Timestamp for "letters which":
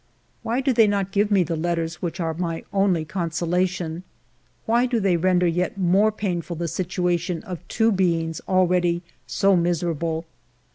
1.55-2.19